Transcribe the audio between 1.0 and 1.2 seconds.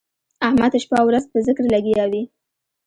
او